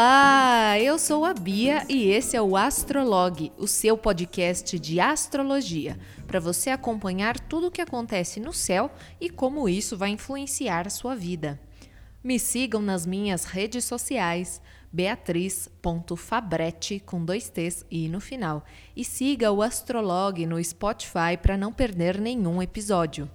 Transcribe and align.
Olá, 0.00 0.78
eu 0.78 0.96
sou 0.96 1.24
a 1.24 1.34
Bia 1.34 1.84
e 1.88 2.08
esse 2.08 2.36
é 2.36 2.40
o 2.40 2.56
Astrolog, 2.56 3.50
o 3.58 3.66
seu 3.66 3.98
podcast 3.98 4.78
de 4.78 5.00
astrologia, 5.00 5.98
para 6.24 6.38
você 6.38 6.70
acompanhar 6.70 7.36
tudo 7.36 7.66
o 7.66 7.70
que 7.70 7.82
acontece 7.82 8.38
no 8.38 8.52
céu 8.52 8.92
e 9.20 9.28
como 9.28 9.68
isso 9.68 9.96
vai 9.96 10.10
influenciar 10.10 10.88
sua 10.88 11.16
vida. 11.16 11.60
Me 12.22 12.38
sigam 12.38 12.80
nas 12.80 13.04
minhas 13.04 13.44
redes 13.44 13.86
sociais, 13.86 14.62
beatriz.fabretti 14.92 17.00
com 17.00 17.24
dois 17.24 17.50
T's 17.50 17.84
e 17.90 18.08
no 18.08 18.20
final. 18.20 18.64
E 18.94 19.04
siga 19.04 19.50
o 19.50 19.62
Astrolog 19.62 20.46
no 20.46 20.62
Spotify 20.62 21.36
para 21.42 21.56
não 21.56 21.72
perder 21.72 22.20
nenhum 22.20 22.62
episódio. 22.62 23.28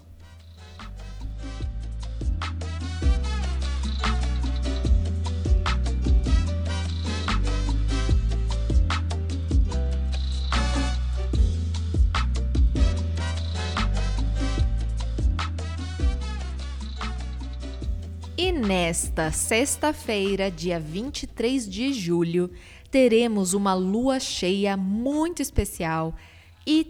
Nesta 18.73 19.31
sexta-feira, 19.31 20.49
dia 20.49 20.79
23 20.79 21.69
de 21.69 21.93
julho, 21.93 22.49
teremos 22.89 23.53
uma 23.53 23.75
lua 23.75 24.19
cheia 24.19 24.75
muito 24.75 25.43
especial 25.43 26.15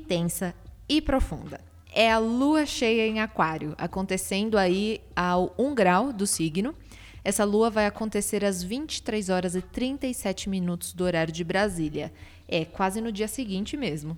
tensa 0.07 0.55
e 0.87 1.01
profunda. 1.01 1.59
É 1.93 2.09
a 2.09 2.19
lua 2.19 2.65
cheia 2.65 3.05
em 3.05 3.19
Aquário, 3.19 3.75
acontecendo 3.77 4.57
aí 4.57 5.01
ao 5.13 5.53
1 5.57 5.75
grau 5.75 6.13
do 6.13 6.25
signo. 6.25 6.73
Essa 7.21 7.43
lua 7.43 7.69
vai 7.69 7.85
acontecer 7.85 8.45
às 8.45 8.63
23 8.63 9.27
horas 9.27 9.53
e 9.53 9.61
37 9.61 10.49
minutos 10.49 10.93
do 10.93 11.03
horário 11.03 11.33
de 11.33 11.43
Brasília. 11.43 12.13
É 12.47 12.63
quase 12.63 13.01
no 13.01 13.11
dia 13.11 13.27
seguinte 13.27 13.75
mesmo. 13.75 14.17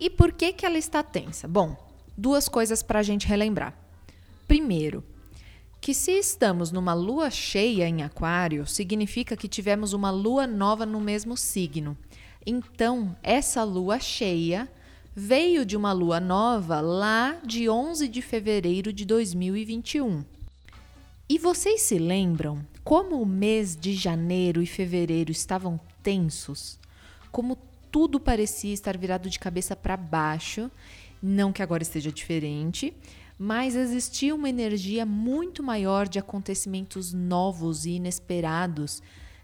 E 0.00 0.08
por 0.08 0.32
que, 0.32 0.54
que 0.54 0.64
ela 0.64 0.78
está 0.78 1.02
tensa? 1.02 1.46
Bom, 1.46 1.76
duas 2.16 2.48
coisas 2.48 2.82
para 2.82 3.00
a 3.00 3.02
gente 3.02 3.26
relembrar. 3.26 3.78
Primeiro, 4.48 5.04
que 5.84 5.92
se 5.92 6.12
estamos 6.12 6.72
numa 6.72 6.94
lua 6.94 7.30
cheia 7.30 7.86
em 7.86 8.02
Aquário, 8.02 8.66
significa 8.66 9.36
que 9.36 9.46
tivemos 9.46 9.92
uma 9.92 10.10
lua 10.10 10.46
nova 10.46 10.86
no 10.86 10.98
mesmo 10.98 11.36
signo. 11.36 11.94
Então, 12.46 13.14
essa 13.22 13.62
lua 13.64 14.00
cheia 14.00 14.66
veio 15.14 15.62
de 15.62 15.76
uma 15.76 15.92
lua 15.92 16.18
nova 16.18 16.80
lá 16.80 17.38
de 17.44 17.68
11 17.68 18.08
de 18.08 18.22
fevereiro 18.22 18.94
de 18.94 19.04
2021. 19.04 20.24
E 21.28 21.38
vocês 21.38 21.82
se 21.82 21.98
lembram 21.98 22.66
como 22.82 23.20
o 23.20 23.26
mês 23.26 23.76
de 23.76 23.92
janeiro 23.92 24.62
e 24.62 24.66
fevereiro 24.66 25.30
estavam 25.30 25.78
tensos? 26.02 26.78
Como 27.30 27.58
tudo 27.92 28.18
parecia 28.18 28.72
estar 28.72 28.96
virado 28.96 29.28
de 29.28 29.38
cabeça 29.38 29.76
para 29.76 29.98
baixo, 29.98 30.70
não 31.22 31.52
que 31.52 31.62
agora 31.62 31.82
esteja 31.82 32.10
diferente, 32.10 32.94
mas 33.38 33.74
existia 33.74 34.34
uma 34.34 34.48
energia 34.48 35.04
muito 35.04 35.62
maior 35.62 36.08
de 36.08 36.18
acontecimentos 36.18 37.12
novos 37.12 37.84
e 37.84 37.92
inesperados, 37.92 39.02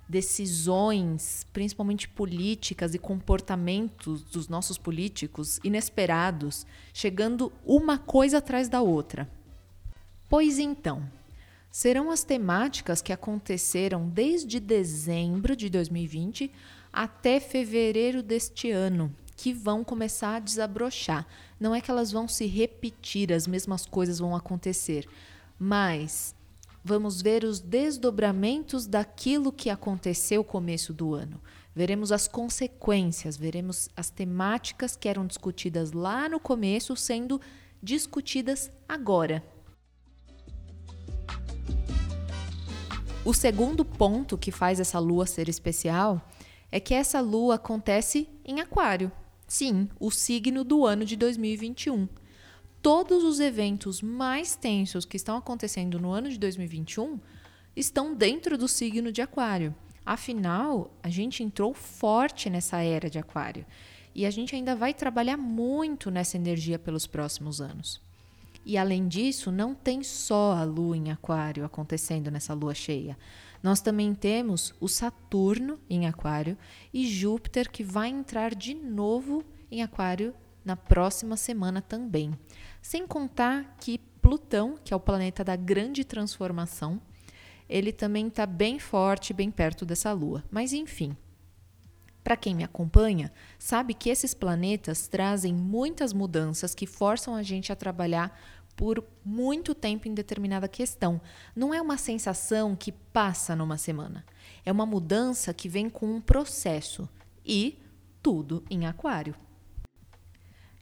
decisões, 0.09 1.47
principalmente 1.53 2.09
políticas 2.09 2.95
e 2.95 2.99
comportamentos 2.99 4.23
dos 4.23 4.49
nossos 4.49 4.77
políticos 4.77 5.61
inesperados, 5.63 6.67
chegando 6.93 7.53
uma 7.65 7.97
coisa 7.97 8.39
atrás 8.39 8.69
da 8.69 8.81
outra. 8.81 9.31
Pois 10.29 10.59
então, 10.59 11.03
serão 11.71 12.11
as 12.11 12.25
temáticas 12.25 13.01
que 13.01 13.13
aconteceram 13.13 14.09
desde 14.09 14.59
dezembro 14.59 15.55
de 15.55 15.71
2020 15.71 16.51
até 16.93 17.39
fevereiro 17.39 18.23
deste 18.23 18.71
ano, 18.71 19.15
que 19.41 19.55
vão 19.55 19.83
começar 19.83 20.37
a 20.37 20.39
desabrochar. 20.39 21.27
Não 21.59 21.75
é 21.75 21.81
que 21.81 21.91
elas 21.91 22.13
vão 22.13 22.29
se 22.29 22.45
repetir, 22.47 23.33
as 23.33 23.47
mesmas 23.47 23.87
coisas 23.87 24.19
vão 24.19 24.37
acontecer, 24.37 25.09
mas 25.59 26.35
vamos 26.85 27.23
ver 27.23 27.43
os 27.43 27.59
desdobramentos 27.59 28.87
daquilo 28.87 29.51
que 29.51 29.71
aconteceu 29.71 30.43
no 30.43 30.45
começo 30.45 30.93
do 30.93 31.15
ano. 31.15 31.41
Veremos 31.75 32.13
as 32.13 32.29
consequências, 32.29 33.35
veremos 33.39 33.89
as 33.97 34.11
temáticas 34.11 34.95
que 34.95 35.09
eram 35.09 35.27
discutidas 35.27 35.93
lá 35.93 36.29
no 36.29 36.39
começo 36.39 36.95
sendo 36.95 37.41
discutidas 37.83 38.71
agora. 38.87 39.43
O 43.25 43.33
segundo 43.33 43.87
ponto 43.87 44.37
que 44.37 44.53
faz 44.53 44.81
essa 44.81 44.99
lua 44.99 45.25
ser 45.25 45.49
especial 45.49 46.21
é 46.71 46.79
que 46.79 46.93
essa 46.93 47.23
lua 47.23 47.55
acontece 47.55 48.29
em 48.45 48.61
Aquário. 48.61 49.11
Sim, 49.51 49.89
o 49.99 50.13
signo 50.13 50.63
do 50.63 50.87
ano 50.87 51.05
de 51.05 51.17
2021. 51.17 52.09
Todos 52.81 53.25
os 53.25 53.41
eventos 53.41 54.01
mais 54.01 54.55
tensos 54.55 55.05
que 55.05 55.17
estão 55.17 55.37
acontecendo 55.37 55.99
no 55.99 56.13
ano 56.13 56.29
de 56.29 56.39
2021 56.39 57.19
estão 57.75 58.15
dentro 58.15 58.57
do 58.57 58.69
signo 58.69 59.11
de 59.11 59.21
Aquário. 59.21 59.75
Afinal, 60.07 60.97
a 61.03 61.09
gente 61.09 61.43
entrou 61.43 61.75
forte 61.75 62.49
nessa 62.49 62.81
era 62.81 63.11
de 63.11 63.19
Aquário 63.19 63.67
e 64.15 64.25
a 64.25 64.31
gente 64.31 64.55
ainda 64.55 64.77
vai 64.77 64.95
trabalhar 64.95 65.37
muito 65.37 66.13
nessa 66.13 66.37
energia 66.37 66.79
pelos 66.79 67.09
próximos 67.09 67.61
anos. 67.61 68.01
E 68.65 68.79
além 68.79 69.09
disso, 69.09 69.51
não 69.51 69.75
tem 69.75 70.05
só 70.05 70.53
a 70.53 70.63
lua 70.63 70.97
em 70.97 71.11
Aquário 71.11 71.65
acontecendo 71.65 72.31
nessa 72.31 72.55
lua 72.55 72.73
cheia. 72.73 73.19
Nós 73.63 73.81
também 73.81 74.15
temos 74.15 74.75
o 74.81 74.89
Saturno 74.89 75.79
em 75.89 76.07
Aquário 76.07 76.57
e 76.93 77.07
Júpiter 77.07 77.71
que 77.71 77.85
vai 77.85 78.09
entrar 78.09 78.55
de 78.55 78.75
novo 78.75 79.45
em 79.71 79.83
Aquário 79.83 80.35
na 80.65 80.77
próxima 80.77 81.37
semana 81.37 81.83
também. 81.83 82.33
Sem 82.81 83.07
contar 83.07 83.77
que 83.81 83.99
Plutão, 84.21 84.77
que 84.85 84.93
é 84.93 84.97
o 84.97 85.01
planeta 85.01 85.43
da 85.43 85.57
grande 85.57 86.05
transformação, 86.05 87.01
ele 87.69 87.93
também 87.93 88.29
está 88.29 88.45
bem 88.45 88.79
forte, 88.79 89.33
bem 89.33 89.51
perto 89.51 89.87
dessa 89.87 90.13
Lua. 90.13 90.45
Mas 90.51 90.73
enfim, 90.73 91.17
para 92.23 92.37
quem 92.37 92.55
me 92.55 92.65
acompanha, 92.65 93.33
sabe 93.59 93.95
que 93.95 94.11
esses 94.11 94.35
planetas 94.35 95.09
trazem 95.09 95.55
muitas 95.55 96.13
mudanças 96.13 96.75
que 96.75 96.87
forçam 96.87 97.35
a 97.35 97.43
gente 97.43 97.73
a 97.73 97.77
trabalhar 97.77 98.39
por 98.81 99.05
muito 99.23 99.75
tempo 99.75 100.09
em 100.09 100.15
determinada 100.15 100.67
questão. 100.67 101.21
Não 101.55 101.75
é 101.75 101.83
uma 101.83 101.99
sensação 101.99 102.75
que 102.75 102.91
passa 102.91 103.55
numa 103.55 103.77
semana. 103.77 104.25
É 104.65 104.73
uma 104.73 104.87
mudança 104.87 105.53
que 105.53 105.69
vem 105.69 105.91
com 105.91 106.07
um 106.07 106.19
processo 106.19 107.07
e 107.45 107.79
tudo 108.23 108.65
em 108.71 108.87
Aquário. 108.87 109.35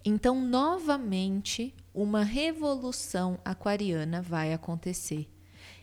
Então, 0.04 0.40
novamente, 0.40 1.74
uma 1.92 2.22
revolução 2.22 3.40
aquariana 3.44 4.22
vai 4.22 4.52
acontecer 4.52 5.28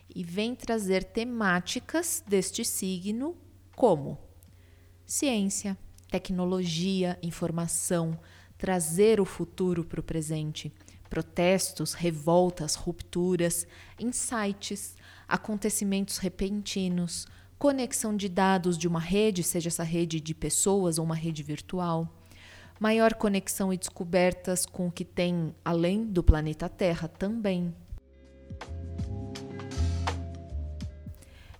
e 0.08 0.24
vem 0.24 0.54
trazer 0.54 1.04
temáticas 1.04 2.24
deste 2.26 2.64
signo 2.64 3.36
como 3.76 4.16
ciência, 5.04 5.76
tecnologia, 6.10 7.18
informação, 7.22 8.18
trazer 8.56 9.20
o 9.20 9.26
futuro 9.26 9.84
para 9.84 10.00
o 10.00 10.02
presente 10.02 10.72
protestos, 11.08 11.94
revoltas, 11.94 12.74
rupturas, 12.74 13.66
insights, 13.98 14.96
acontecimentos 15.28 16.18
repentinos, 16.18 17.26
conexão 17.58 18.16
de 18.16 18.28
dados 18.28 18.76
de 18.76 18.86
uma 18.86 19.00
rede, 19.00 19.42
seja 19.42 19.68
essa 19.68 19.82
rede 19.82 20.20
de 20.20 20.34
pessoas 20.34 20.98
ou 20.98 21.04
uma 21.04 21.14
rede 21.14 21.42
virtual, 21.42 22.08
maior 22.78 23.14
conexão 23.14 23.72
e 23.72 23.76
descobertas 23.76 24.66
com 24.66 24.88
o 24.88 24.92
que 24.92 25.04
tem 25.04 25.54
além 25.64 26.04
do 26.04 26.22
planeta 26.22 26.68
Terra 26.68 27.08
também. 27.08 27.74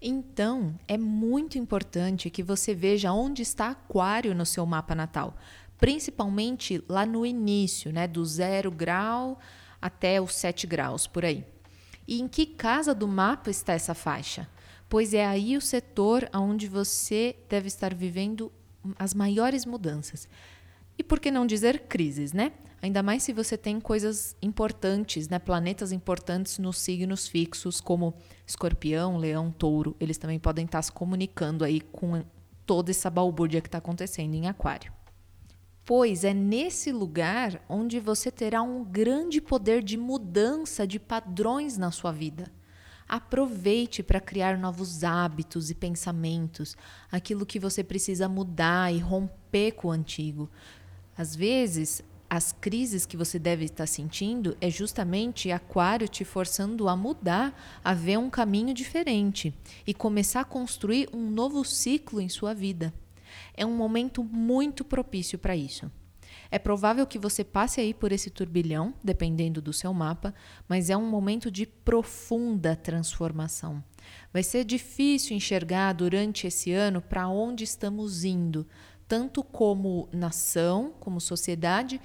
Então, 0.09 0.79
é 0.87 0.97
muito 0.97 1.59
importante 1.59 2.31
que 2.31 2.43
você 2.43 2.75
veja 2.75 3.13
onde 3.13 3.43
está 3.43 3.71
Aquário 3.71 4.35
no 4.35 4.47
seu 4.47 4.65
mapa 4.65 4.95
natal, 4.95 5.35
principalmente 5.79 6.83
lá 6.89 7.05
no 7.05 7.25
início, 7.25 7.93
né, 7.93 8.07
do 8.07 8.25
zero 8.25 8.71
grau 8.71 9.39
até 9.81 10.21
os 10.21 10.35
7 10.35 10.67
graus, 10.67 11.07
por 11.07 11.25
aí. 11.25 11.45
E 12.09 12.21
em 12.21 12.29
que 12.29 12.47
casa 12.47 12.95
do 12.95 13.07
mapa 13.07 13.51
está 13.51 13.73
essa 13.73 13.95
faixa? 13.95 14.49
Pois 14.89 15.13
é 15.13 15.27
aí 15.27 15.57
o 15.57 15.61
setor 15.61 16.29
onde 16.33 16.69
você 16.69 17.37
deve 17.49 17.67
estar 17.67 17.93
vivendo 17.93 18.53
as 18.99 19.13
maiores 19.13 19.67
mudanças. 19.67 20.29
E 20.97 21.03
por 21.03 21.19
que 21.19 21.31
não 21.31 21.47
dizer 21.47 21.81
crises, 21.89 22.33
né? 22.33 22.53
Ainda 22.81 23.03
mais 23.03 23.23
se 23.23 23.33
você 23.33 23.57
tem 23.57 23.81
coisas 23.81 24.37
importantes, 24.41 25.29
né? 25.29 25.39
planetas 25.39 25.91
importantes 25.91 26.59
nos 26.59 26.79
signos 26.79 27.27
fixos, 27.27 27.81
como 27.81 28.15
escorpião, 28.47 29.17
leão, 29.17 29.51
touro. 29.51 29.97
Eles 29.99 30.19
também 30.19 30.39
podem 30.39 30.65
estar 30.65 30.83
se 30.83 30.93
comunicando 30.93 31.65
aí 31.65 31.81
com 31.81 32.23
toda 32.65 32.91
essa 32.91 33.11
balbúrdia 33.11 33.61
que 33.61 33.69
está 33.69 33.79
acontecendo 33.79 34.35
em 34.35 34.47
Aquário 34.47 34.93
pois 35.87 36.25
é 36.25 36.35
nesse 36.35 36.91
lugar 36.91 37.65
onde 37.69 38.01
você 38.01 38.29
terá 38.29 38.61
um 38.61 38.83
grande 38.83 39.41
poder 39.41 39.85
de 39.85 39.97
mudança 39.97 40.85
de 40.85 40.99
padrões 40.99 41.79
na 41.79 41.93
sua 41.93 42.11
vida. 42.11 42.53
Aproveite 43.09 44.03
para 44.03 44.21
criar 44.21 44.59
novos 44.59 45.05
hábitos 45.05 45.71
e 45.71 45.77
pensamentos, 45.77 46.77
aquilo 47.11 47.47
que 47.47 47.61
você 47.61 47.85
precisa 47.85 48.29
mudar 48.29 48.93
e 48.93 48.99
romper 48.99 49.73
com 49.73 49.87
o 49.87 49.93
antigo. 49.93 50.51
Às 51.17 51.37
vezes, 51.37 52.03
as 52.29 52.51
crises 52.51 53.07
que 53.07 53.17
você 53.17 53.39
deve 53.39 53.67
estar 53.67 53.87
sentindo 53.87 54.57
é 54.61 54.69
justamente 54.69 55.53
Aquário 55.53 56.09
te 56.09 56.25
forçando 56.25 56.89
a 56.89 56.97
mudar, 56.97 57.57
a 57.85 57.95
ver 57.95 58.19
um 58.19 58.29
caminho 58.29 58.75
diferente 58.75 59.55
e 59.87 59.95
começar 59.95 60.41
a 60.41 60.45
construir 60.45 61.09
um 61.13 61.31
novo 61.31 61.65
ciclo 61.65 62.21
em 62.21 62.29
sua 62.29 62.53
vida. 62.53 62.93
É 63.55 63.65
um 63.65 63.77
momento 63.77 64.23
muito 64.25 64.85
propício 64.85 65.39
para 65.39 65.57
isso. 65.57 65.91
É 66.51 66.59
provável 66.59 67.07
que 67.07 67.19
você 67.19 67.43
passe 67.43 67.81
aí 67.81 67.93
por 67.93 68.13
esse 68.13 68.31
turbilhão, 68.31 68.95
dependendo 69.03 69.61
do 69.61 69.73
seu 69.73 69.93
mapa, 69.93 70.35
mas 70.69 70.91
é 70.91 70.97
um 70.97 71.09
momento 71.09 71.51
de 71.51 71.67
profunda 71.67 72.77
transformação. 72.77 73.83
Vai 74.33 74.43
ser 74.43 74.65
difícil 74.65 75.37
enxergar 75.37 75.93
durante 75.93 76.47
esse 76.47 76.73
ano 76.73 77.01
para 77.01 77.29
onde 77.29 77.65
estamos 77.65 78.25
indo, 78.25 78.67
tanto 79.09 79.43
como 79.43 80.09
nação, 80.13 80.95
como 81.01 81.21
sociedade, 81.21 82.01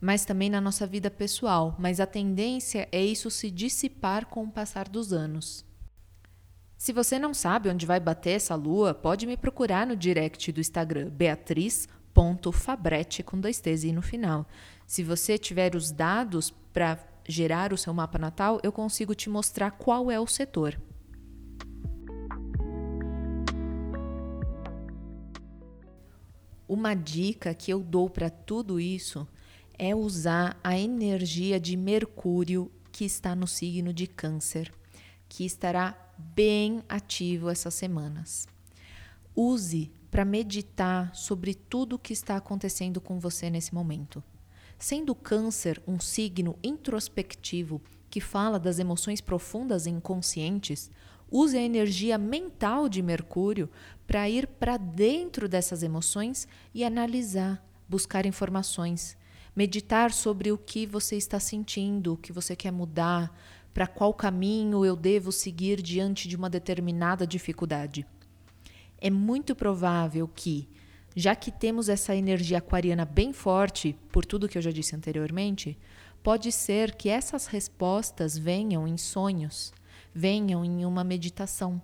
mas 0.00 0.24
também 0.24 0.50
na 0.50 0.60
nossa 0.60 0.86
vida 0.86 1.10
pessoal. 1.10 1.74
Mas 1.78 2.00
a 2.00 2.06
tendência 2.06 2.88
é 2.92 3.02
isso 3.04 3.30
se 3.30 3.50
dissipar 3.50 4.26
com 4.26 4.44
o 4.44 4.50
passar 4.50 4.88
dos 4.88 5.12
anos. 5.12 5.65
Se 6.76 6.92
você 6.92 7.18
não 7.18 7.32
sabe 7.32 7.70
onde 7.70 7.86
vai 7.86 7.98
bater 7.98 8.32
essa 8.32 8.54
lua, 8.54 8.92
pode 8.92 9.26
me 9.26 9.34
procurar 9.36 9.86
no 9.86 9.96
direct 9.96 10.52
do 10.52 10.60
Instagram 10.60 11.08
beatriz.fabrete 11.08 13.22
com 13.22 13.40
dois 13.40 13.58
T's 13.60 13.84
no 13.84 14.02
final. 14.02 14.46
Se 14.86 15.02
você 15.02 15.38
tiver 15.38 15.74
os 15.74 15.90
dados 15.90 16.52
para 16.72 16.98
gerar 17.26 17.72
o 17.72 17.78
seu 17.78 17.94
mapa 17.94 18.18
natal, 18.18 18.60
eu 18.62 18.70
consigo 18.70 19.14
te 19.14 19.30
mostrar 19.30 19.70
qual 19.72 20.10
é 20.10 20.20
o 20.20 20.26
setor. 20.26 20.78
Uma 26.68 26.94
dica 26.94 27.54
que 27.54 27.72
eu 27.72 27.80
dou 27.80 28.10
para 28.10 28.28
tudo 28.28 28.78
isso 28.78 29.26
é 29.78 29.94
usar 29.94 30.58
a 30.62 30.78
energia 30.78 31.58
de 31.58 31.74
Mercúrio 31.76 32.70
que 32.92 33.04
está 33.04 33.34
no 33.34 33.46
signo 33.46 33.92
de 33.92 34.06
Câncer, 34.06 34.72
que 35.28 35.44
estará 35.44 36.05
bem 36.18 36.82
ativo 36.88 37.50
essas 37.50 37.74
semanas. 37.74 38.46
Use 39.34 39.90
para 40.10 40.24
meditar 40.24 41.14
sobre 41.14 41.54
tudo 41.54 41.96
o 41.96 41.98
que 41.98 42.12
está 42.12 42.36
acontecendo 42.36 43.00
com 43.00 43.18
você 43.18 43.50
nesse 43.50 43.74
momento. 43.74 44.22
Sendo 44.78 45.14
Câncer 45.14 45.82
um 45.86 46.00
signo 46.00 46.58
introspectivo 46.62 47.80
que 48.08 48.20
fala 48.20 48.58
das 48.58 48.78
emoções 48.78 49.20
profundas 49.20 49.86
e 49.86 49.90
inconscientes, 49.90 50.90
use 51.30 51.56
a 51.56 51.62
energia 51.62 52.16
mental 52.16 52.88
de 52.88 53.02
Mercúrio 53.02 53.68
para 54.06 54.28
ir 54.28 54.46
para 54.46 54.76
dentro 54.76 55.48
dessas 55.48 55.82
emoções 55.82 56.46
e 56.72 56.84
analisar, 56.84 57.62
buscar 57.88 58.24
informações, 58.26 59.16
meditar 59.54 60.12
sobre 60.12 60.52
o 60.52 60.58
que 60.58 60.86
você 60.86 61.16
está 61.16 61.40
sentindo, 61.40 62.12
o 62.12 62.16
que 62.16 62.32
você 62.32 62.54
quer 62.54 62.70
mudar, 62.70 63.34
para 63.76 63.86
qual 63.86 64.14
caminho 64.14 64.86
eu 64.86 64.96
devo 64.96 65.30
seguir 65.30 65.82
diante 65.82 66.28
de 66.28 66.34
uma 66.34 66.48
determinada 66.48 67.26
dificuldade. 67.26 68.06
É 68.98 69.10
muito 69.10 69.54
provável 69.54 70.26
que, 70.26 70.66
já 71.14 71.36
que 71.36 71.50
temos 71.50 71.90
essa 71.90 72.16
energia 72.16 72.56
aquariana 72.56 73.04
bem 73.04 73.34
forte, 73.34 73.94
por 74.10 74.24
tudo 74.24 74.48
que 74.48 74.56
eu 74.56 74.62
já 74.62 74.70
disse 74.70 74.96
anteriormente, 74.96 75.78
pode 76.22 76.50
ser 76.50 76.94
que 76.94 77.10
essas 77.10 77.48
respostas 77.48 78.38
venham 78.38 78.88
em 78.88 78.96
sonhos, 78.96 79.74
venham 80.14 80.64
em 80.64 80.86
uma 80.86 81.04
meditação 81.04 81.82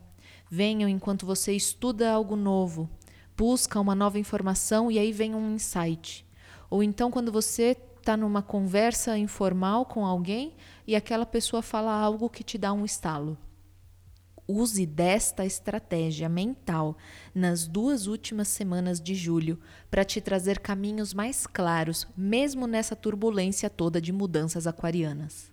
venham 0.51 0.87
enquanto 0.87 1.27
você 1.27 1.53
estuda 1.53 2.11
algo 2.11 2.37
novo, 2.37 2.89
busca 3.35 3.79
uma 3.79 3.95
nova 3.95 4.19
informação 4.19 4.91
e 4.91 4.99
aí 4.99 5.13
vem 5.13 5.35
um 5.35 5.55
insight. 5.55 6.27
Ou 6.71 6.83
então 6.83 7.11
quando 7.11 7.31
você 7.31 7.75
está 8.03 8.17
numa 8.17 8.43
conversa 8.43 9.17
informal 9.17 9.87
com 9.87 10.05
alguém 10.05 10.55
e 10.87 10.97
aquela 10.97 11.25
pessoa 11.25 11.63
fala 11.63 11.93
algo 11.93 12.29
que 12.29 12.43
te 12.43 12.59
dá 12.59 12.73
um 12.73 12.85
estalo. 12.85 13.39
Use 14.47 14.85
desta 14.85 15.47
estratégia 15.47 16.29
mental 16.29 16.97
nas 17.33 17.69
duas 17.69 18.09
últimas 18.09 18.49
semanas 18.49 19.01
de 19.01 19.15
julho 19.15 19.61
para 19.89 20.05
te 20.05 20.21
trazer 20.21 20.59
caminhos 20.59 21.15
mais 21.15 21.47
claros, 21.47 22.09
mesmo 22.17 22.67
nessa 22.67 22.97
turbulência 22.97 23.71
toda 23.71 24.01
de 24.01 24.13
mudanças 24.13 24.67
aquarianas. 24.67 25.53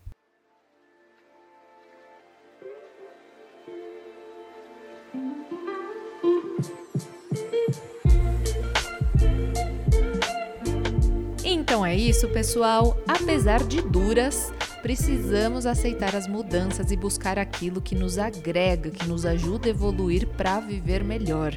Então 11.70 11.86
é 11.86 11.96
isso, 11.96 12.28
pessoal. 12.30 12.98
Apesar 13.08 13.64
de 13.64 13.80
duras, 13.80 14.52
precisamos 14.82 15.68
aceitar 15.68 16.16
as 16.16 16.28
mudanças 16.28 16.92
e 16.92 16.96
buscar 16.96 17.38
aquilo 17.38 17.80
que 17.80 17.94
nos 17.94 18.18
agrega, 18.18 18.90
que 18.90 19.08
nos 19.08 19.24
ajuda 19.24 19.68
a 19.68 19.70
evoluir 19.70 20.28
para 20.30 20.60
viver 20.60 21.04
melhor. 21.04 21.54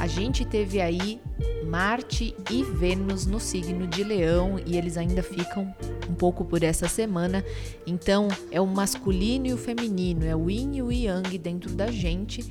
A 0.00 0.08
gente 0.08 0.44
teve 0.44 0.80
aí 0.80 1.20
Marte 1.64 2.34
e 2.50 2.64
Vênus 2.64 3.24
no 3.24 3.38
signo 3.38 3.86
de 3.86 4.02
Leão 4.02 4.58
e 4.66 4.76
eles 4.76 4.96
ainda 4.96 5.22
ficam 5.22 5.72
um 6.08 6.14
pouco 6.14 6.44
por 6.44 6.64
essa 6.64 6.88
semana. 6.88 7.44
Então, 7.86 8.26
é 8.50 8.60
o 8.60 8.66
masculino 8.66 9.46
e 9.46 9.52
o 9.52 9.56
feminino, 9.56 10.26
é 10.26 10.34
o 10.34 10.50
yin 10.50 10.78
e 10.78 10.82
o 10.82 10.90
yang 10.90 11.38
dentro 11.38 11.70
da 11.70 11.88
gente 11.88 12.42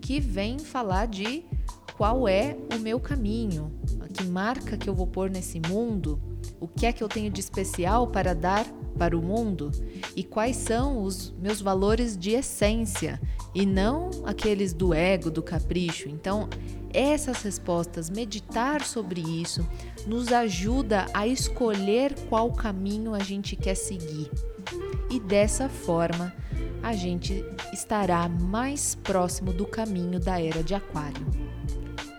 que 0.00 0.20
vem 0.20 0.56
falar 0.60 1.08
de 1.08 1.44
qual 1.96 2.28
é 2.28 2.56
o 2.72 2.78
meu 2.78 3.00
caminho, 3.00 3.72
que 4.18 4.24
marca 4.24 4.76
que 4.76 4.88
eu 4.88 4.94
vou 4.94 5.06
pôr 5.06 5.30
nesse 5.30 5.60
mundo, 5.60 6.20
o 6.58 6.66
que 6.66 6.86
é 6.86 6.92
que 6.92 7.04
eu 7.04 7.08
tenho 7.08 7.30
de 7.30 7.38
especial 7.38 8.08
para 8.08 8.34
dar 8.34 8.66
para 8.98 9.16
o 9.16 9.22
mundo 9.22 9.70
e 10.16 10.24
quais 10.24 10.56
são 10.56 11.04
os 11.04 11.32
meus 11.40 11.60
valores 11.60 12.18
de 12.18 12.32
essência 12.32 13.20
e 13.54 13.64
não 13.64 14.10
aqueles 14.24 14.72
do 14.72 14.92
ego, 14.92 15.30
do 15.30 15.40
capricho. 15.40 16.08
Então, 16.08 16.48
essas 16.92 17.42
respostas, 17.42 18.10
meditar 18.10 18.84
sobre 18.84 19.20
isso, 19.20 19.64
nos 20.04 20.32
ajuda 20.32 21.06
a 21.14 21.24
escolher 21.24 22.12
qual 22.28 22.50
caminho 22.50 23.14
a 23.14 23.20
gente 23.20 23.54
quer 23.54 23.76
seguir. 23.76 24.28
E 25.08 25.20
dessa 25.20 25.68
forma, 25.68 26.34
a 26.82 26.92
gente 26.92 27.44
estará 27.72 28.28
mais 28.28 28.96
próximo 28.96 29.52
do 29.52 29.64
caminho 29.64 30.18
da 30.18 30.40
era 30.40 30.60
de 30.64 30.74
Aquário. 30.74 31.48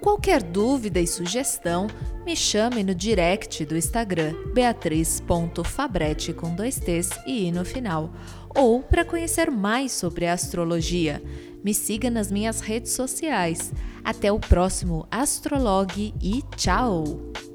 Qualquer 0.01 0.41
dúvida 0.41 0.99
e 0.99 1.07
sugestão, 1.07 1.87
me 2.25 2.35
chame 2.35 2.83
no 2.83 2.95
direct 2.95 3.65
do 3.65 3.75
Instagram 3.75 4.33
beatriz.fabrete 4.53 6.31
com 6.33 6.55
dois 6.55 6.79
T's 6.79 7.09
e 7.27 7.47
I 7.47 7.51
no 7.51 7.65
final. 7.65 8.13
Ou 8.55 8.81
para 8.81 9.03
conhecer 9.03 9.51
mais 9.51 9.91
sobre 9.91 10.25
a 10.25 10.33
astrologia, 10.33 11.21
me 11.63 11.73
siga 11.73 12.09
nas 12.09 12.31
minhas 12.31 12.61
redes 12.61 12.93
sociais. 12.93 13.73
Até 14.03 14.31
o 14.31 14.39
próximo 14.39 15.05
Astrologue 15.11 16.13
e 16.21 16.41
tchau! 16.55 17.48